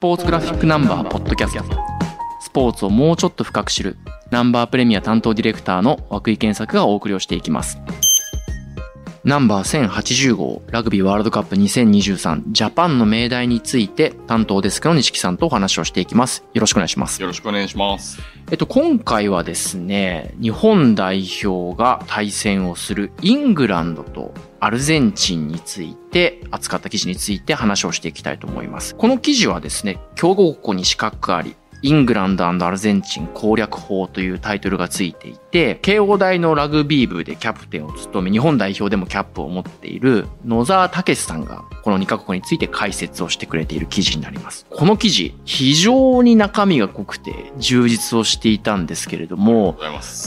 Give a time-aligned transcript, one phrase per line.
[0.00, 1.62] ポーツグラフィックナンバーポッドキャスト。
[2.40, 3.98] スポーツをもうちょっと深く知る
[4.30, 7.76] ナンバープレミア担当ディレクターの涌井健作がお送りをしていきます。
[9.22, 18.18] ナンバー1080号ラグビーワールドカップ2023ジャパンの命題について担当デスクの西木さんとお話をしていきますよろしくお願いしますよろしくお願いします。
[18.50, 28.96] えっと、今回はですね、日本代表が対戦をするイングランドとアルゼンチンについて、扱った記事について話をしていきたいと思います。
[28.96, 44.66] この記事はですね、強豪国に資格あり、イングランドアルゼンチン攻略法というタイトルがついていて、慶応大のラグビー部でキャプテンを務め、日本代表でもキャップを持っている野沢武さんが、この2カ国について解説をしてくれている記事になります。
[44.68, 49.76] この記事、非常に中身が濃くて充実をしていたんですけれども。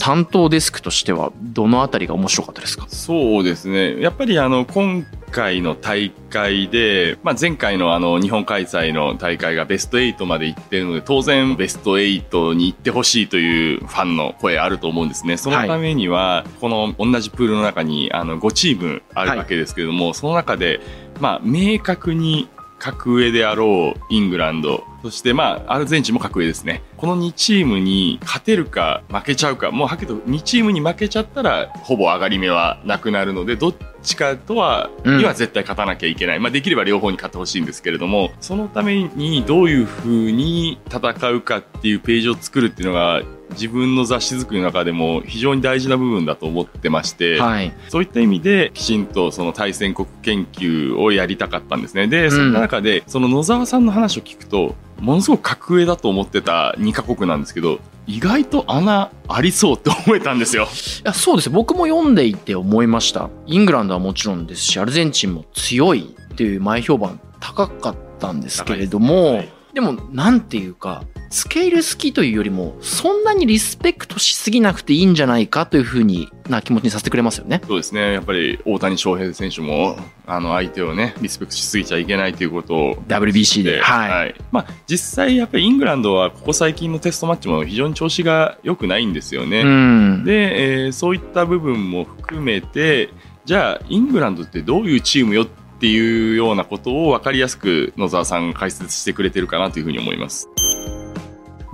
[0.00, 2.86] 担当デスクとしてはどのあたりが面白かったですか？
[2.88, 4.00] そうですね。
[4.00, 15.36] やっぱりあの、今回の大会で、まあ、前回のあの、日本開催の大会がベスト8まで行ってるので、当然ベスト8に行ってほしいというファンの声あると思うんですね。
[15.36, 20.80] そのためには、この同じプールの中にあの、5チームあるわけですけれども、その中で、
[21.20, 22.48] まあ、明確に
[22.78, 26.82] 格上であろうイングランド、そしてまあ、アルゼンチンも格上ですね。
[26.96, 33.74] この2チームに勝てるか負けちゃうか、もうはっきりと2チームに負けちゃったら、ほぼ上がり目はなくなるので、どっ
[34.04, 36.40] ちかとは、うんには絶対勝たなきゃいけない。
[36.40, 47.72] まあ、できれば両方に勝ってほしいんですけれども、そのためにどういう風に戦うかっていうページを作るっていうのが、自分の雑誌作りの中でも非常に大事な部分だと思ってまして、はい。
[47.88, 52.06] そういった意味で、きちんとその対戦国研究をやりたかったんですね。
[52.06, 60.64] で、そんな中で、その野沢さんの話を聞くと、ものすごく格上だと思ってた2カ国なんですけど、意外と穴ありそうって思えたんですよ。
[60.64, 60.66] い
[61.04, 63.30] やそうです僕も読んでいて思いました。
[63.46, 77.60] イングランドはもちろんですし、アルゼンチンも強いっていう前評判高かったんですけれども、はいでも、なんていうか、スケール好きというよりも、そんなにリスペクトしすぎなくていいんじゃないかというふうにな気持ちにさせてくれますよね。
[77.66, 78.12] そうですね。
[78.12, 83.80] やっぱり大谷翔平選手も、あの、相手をね、リスペクトしすぎちゃいけないということを WBC で。
[83.80, 84.10] はい。
[84.10, 84.34] はい。
[84.52, 89.62] まあ、実際やっぱりイングランドはここ最近のテストマッチも非常に調子が良くないんですよね。
[89.62, 90.24] うん。
[90.24, 93.08] で、えーそういった部分も含めて、
[93.44, 100.48] じゃあ、イングランドってどういうチームよっていうようなことを分かりやすく野沢さんが解説してくれてるかなというふうに思います。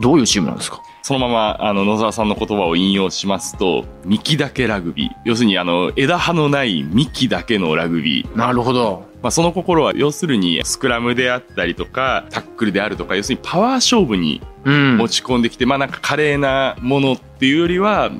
[0.00, 0.82] どういうチームなんですか？
[1.02, 5.12] そのまま、あの、野沢さんの言葉を引用しますと、幹だけラグビー。
[5.24, 8.36] 要するに、あの、枝葉のない幹だけのラグビー。
[8.36, 9.08] なるほど。
[9.22, 14.98] まあ、その心は、要するに、スクラムであったりとか、タックルであるとか、要するにパワー勝負にうん。
[14.98, 18.10] 持ち込んできて、まあなんか華麗なものっていうよりは、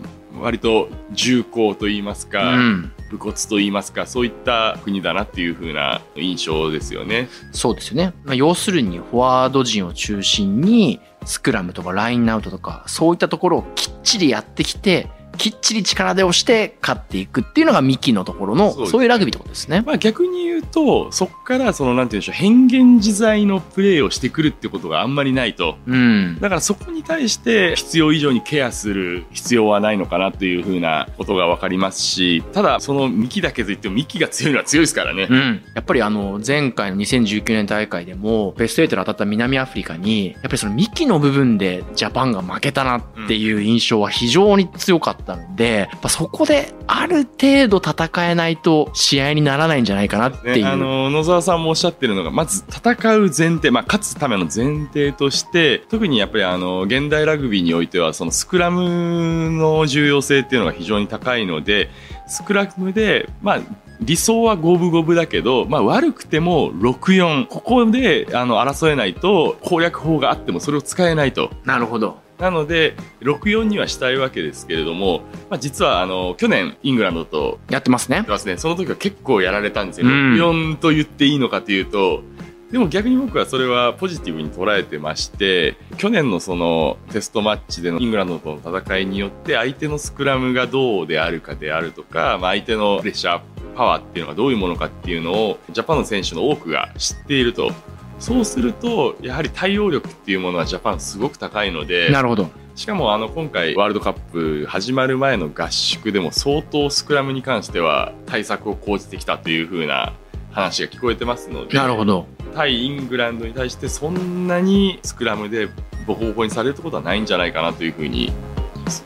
[0.41, 2.93] 割と重厚と言いますか、うん。
[3.11, 7.29] 武骨と言いますか、そういった国だなっていう風な印象ですよね。
[7.53, 8.15] そうですよね。
[8.25, 15.11] まあ、要するにフォワード陣を中心にスクラムとかラインアウトとかそういったところをきっちりやってきて
[15.41, 19.83] きっちり力で押して勝っていくっていうのがミキのところのそういうラグビーってことですね。
[19.87, 25.79] まあ逆に言うと、そこからそのなんて言うんでしょう、変幻自在のプレーをしてくるってことがあんまりないと。
[25.87, 26.39] うん。
[26.43, 35.27] だからそこに対して必要以上にケアする必要はないのかなという風なことがわかりますし、ただその幹だけといっても幹が強いのは強いですからね。
[35.31, 50.65] うん、やっぱりあの前回の2019年大会でもベスト8で当たった南アフリカにやっぱりその幹の部分でジャパンが負けたなっていう印象は非常に強かったので、やっぱそこである程度戦えないと試合にならないんじゃないかなっていう。
[50.65, 61.91] ね、あの野沢さんもおっしゃってるのがまず戦う前提、まあ、勝つための前提として特にやっぱりあの現代ラグビーにおいてはそのスクラムの重要性っていうのが非常に高いので
[62.27, 63.61] スクラムで、まあ、
[64.01, 71.51] 理想は五分五分だけど、まあ、悪くても6-4ここであの争えないと攻略法があってもそれを使えないと。
[71.65, 72.19] なるほど。
[72.41, 75.21] なので、6-4にはしたいわけですけれども、
[75.51, 78.31] まあ、実はあの去年、イングランドとやってますねやって。
[78.31, 82.23] ますね、その時は結構やられたんですよ、うん6-4と言っていいのかというと、
[82.71, 93.41] でも逆に僕はそれはポジティブに捉えてまして、去年のそのテストマッチでのイングランドとの戦いによって、相手のスクラムがどうであるかであるとか、まあ、相手のプレッシャー、
[93.77, 97.73] パワーっていうのがどういうものかっていうのを、ジャパンの選手の多くが知っていると。
[98.21, 102.51] そうすると、やはり対応力っていうものはジャパンすごく高いので、なるほど。
[102.77, 110.15] しかもあの今回ワールドカップ始まる前の合宿でも相当スクラムに関しては対策を講じてきたという風な
[110.51, 112.27] 話が聞こえてますのでなるほど。
[112.55, 115.69] 対イングランドに対してそんなにスクラムで
[116.07, 118.33] ボコボコにされるってことはないんじゃないかなという風に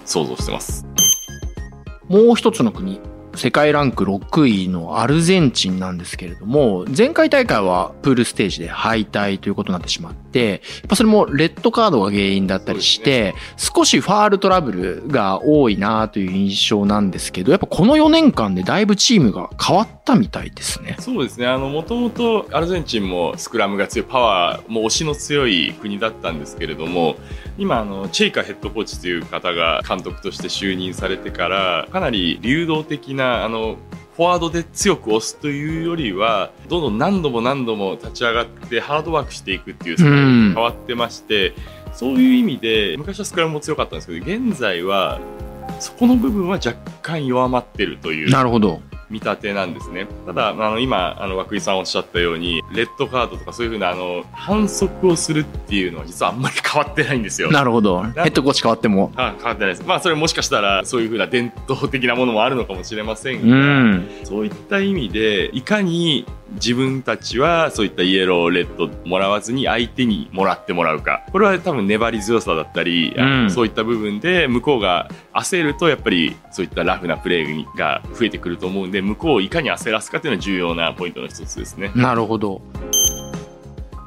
[0.04, 0.86] 想像してます。
[2.08, 3.00] もう一つの国、
[3.36, 20.96] 世界ランク6位のアルゼンチンなんですけれども、前回大会はプールステージで敗退ということになってしまって、やっぱそれもレッドカードが原因だったりして、ね、少しファールトラブルが多いなという印象なんですけど、やっぱこの4年間でだいぶチームが変わったみたいですね。
[20.98, 21.46] そうですね。
[21.46, 27.16] あの、もともとアルゼンチンもスクラムが強い、パワーも押しの強い国だったんですけれども、
[27.56, 33.76] 今、あの、チェイカヘッドコーチという方が監督として就任されてから、かなり流動的な、あの、
[34.16, 41.54] フォワードで強く押すというよりは、どんどん何度も何度も立ち上がってハードワークしていくっていうスタイルに変わってまして、
[41.92, 45.20] そういう意味で、昔はスクラムも強かったんですけど、現在は、
[45.80, 48.30] そこの部分は若干弱まってるという。
[48.30, 48.80] なるほど。
[49.14, 50.08] 見立てなんですね。
[50.26, 57.52] ただ、あの、今、あの、涌井さんおっしゃったように、レッドカードとかそういうふうな、あの、反則をするっていうのは実はあんまり変わってないんですよ。
[57.52, 58.02] なるほど。
[58.02, 59.12] ヘッドコーチ変わっても。
[59.14, 59.84] あ変わってないです。
[59.86, 71.24] まあ、それもしかしたら、そういうふうな伝統的なものもあるのかもしれませんが、うん、そういった意味で、いかに自分たちはそういったイエロー、レッドもらわずに相手にもらってもらうか。
[71.32, 81.90] これは多分粘り強さだったり、うん、そういった部分で向こうが焦るとやっぱりそういったラフなプレーが増えてくると思うんで、向こうをいかに焦らすかというのは重要なポイントの一つですね。
[81.94, 82.62] なるほど。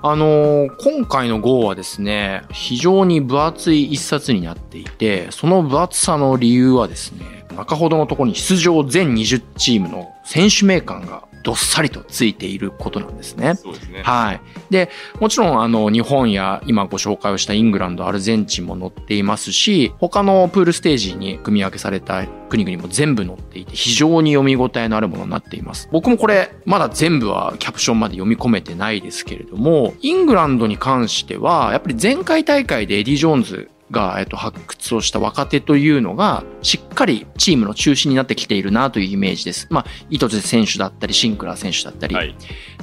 [0.04, 13.56] あのー、今回の号はですね、非常に分厚い一冊になっていて、その分厚さの理由はですね、中ほどのところに出場全20チームの選手名鑑がどっさりとついていることなんですね。
[13.56, 14.04] そうですね。
[14.04, 14.42] はい。
[14.70, 14.90] で、
[15.22, 25.88] もちろん、あの、日本や今ご紹介をしたイングランド、アルゼンチンも載っていますし、他のプールステージに組み分けされた国々も全部載っていて、非常に読み応えのあるものになっています。
[25.90, 39.68] 僕もこれ、まだ全部はキャプションまで読み込めてないですけれども、イングランドに関しては、やっぱり前回大会でエディ・ジョーンズが、えっと、発掘をした若手というのが、しっかりチームの中心になってきているなというイメージです。
[39.70, 42.16] まあ、糸津選手だったり、シンクラー選手だったり。
[42.16, 42.36] はい、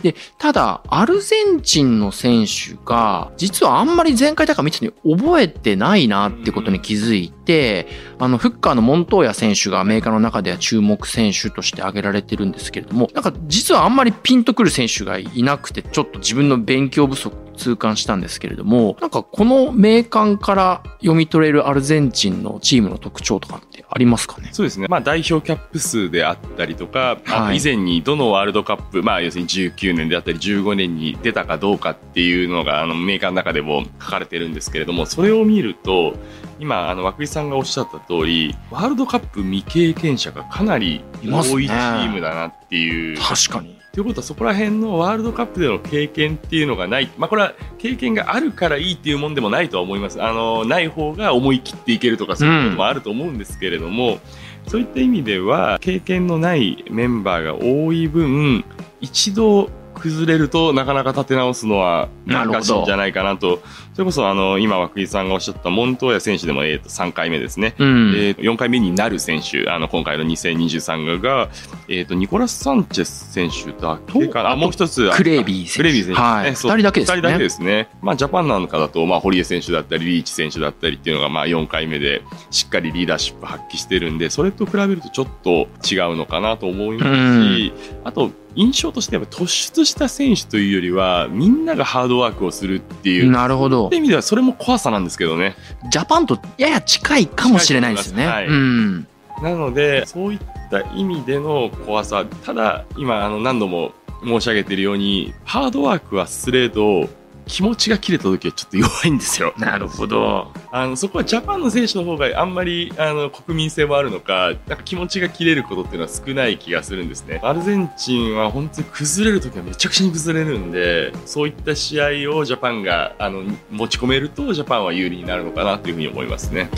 [0.03, 7.87] で、ただ、アルゼンチンの選手が、実はあんまり前回大会見てて覚えてないなってことに気づいて、
[8.19, 24.51] あの、フッカーのモントーヤ選手がアメリカの中では注目選手として挙げられてるんですけれども、なんか実はあんまりピンとくる選手がいなくて、ちょっと自分の勉強不足痛感したんですけれども、なんかこの名鑑から読み取れるアルゼンチンのチームの特徴とかってありますかね？
[24.53, 24.87] そうですね。
[24.89, 36.15] まあ代表キャップ数であったりとか、はい、以前にどのワールドカップ、まあ要するに19年であったり15年に出たかどうかっていうのがあのメーカーの中でも書かれてるんですけれども、それを見ると、
[36.61, 43.19] 今、あの、涌井さんがおっしゃった通り、ワールドカップ未経験者がかなり多いチームだなっていう。
[43.19, 43.77] 確かに。
[43.95, 54.21] ということはそこら辺のワールドカップでの経験っていうのがない、まあ、これは経験があるからいいっていうもんでもないとは思いますあのない方が思い切っていけるとかそういうこともあると思うんですけれども、うん、
[54.67, 58.65] そういった意味では経験のないメンバーが多い分
[59.01, 63.63] 一度崩れるとなかなか立て直すのは難しいんじゃないかなと。
[63.95, 67.77] それこそあの、今、涌井さんがおっしゃったモントーヤ選手でも、えっ、と、3回目ですね。
[67.79, 71.49] うん、えー、4回目になる選手、あの、今回の2023が、
[71.89, 74.57] えっ、ー、と、ニコラス・サンチェス選手だけかな。
[74.57, 75.09] もう一つ。
[75.13, 76.15] クレービー選手、ね。
[76.17, 76.51] はい。
[76.51, 77.17] 二人だけですね。
[77.17, 77.89] 二人だけですね。
[78.03, 95.55] まあ、ジャパンなんかだと、まあ、堀江選手だったり、リーチ選手だったりっていうのが、まあ、4回目で、しっかりリーダーシップ発揮してるんで、それと比べるとちょっと違うのかなと思いますし、あと、印象としては突出した選手というよりはみんながハードワークをするっていうなるほどって意味ではそれも怖さなんですけどね。
[95.91, 99.07] ジャパンとやや近いかもしれないですね、はい、うん、
[99.43, 103.93] なのでそういった意味での怖さただ今あの何度も
[104.25, 107.09] 申し上げているようにハードワークはすれど
[107.47, 109.55] 気持ちが切れた時はちょっと弱いんですよ。
[109.59, 110.53] なるほど。
[110.73, 117.41] あの、そこはジャパンの選手の方があんまり、あの、国民性もあるのか、なんか気持ちが切れることっていうのは少ない気がするんですね。
[117.43, 126.71] アルゼンチンは本当に崩れる時はめちゃくちゃに崩れるんで、そういった試合をジャパンが、あの、持ち込めると、ジャパンは有利になるのかなというふうに思いますね。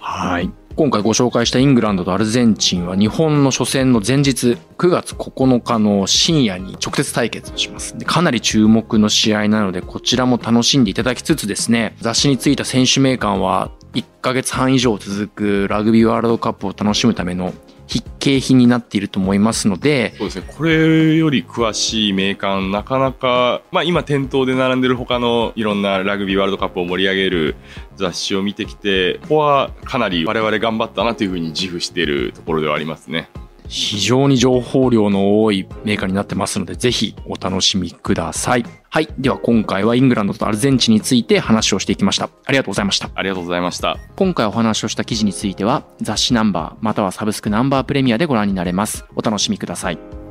[0.00, 0.63] はい。
[0.76, 7.94] 今回ご紹介したイングランドとアルゼンチンは日本の初戦の前日9月9日の深夜に直接対決します。
[7.94, 17.52] かなり注目の試合なのでこちらも楽しんでいただきつつですね、雑誌についた選手名鑑は1ヶ月半以上続くラグビーワールドカップを楽しむための
[17.86, 20.14] 必景品になっていると思いますので。
[20.16, 20.46] そうですね。
[20.56, 27.56] これより詳しいメーカー、なかなか、まあ今店頭で並んでる他のいろんなラグビーワールドカップを盛り上げる
[27.96, 33.28] 雑誌を見てきて、ここはかなり我々頑張ったなというふうに自負しているところではありますね。
[33.68, 38.64] 非常に情報量の多いメーカーになってますので、ぜひお楽しみください。
[38.90, 39.08] はい。
[39.18, 42.30] では今回はイングランドとアルゼンチンについて話をしていきました。
[42.44, 43.10] ありがとうございました。
[43.14, 43.98] ありがとうございました。
[44.16, 49.04] 今回お話をした記事については、雑誌ナンバー、またはサブスクナンバープレミアでご覧になれます。
[49.16, 50.23] お楽しみください。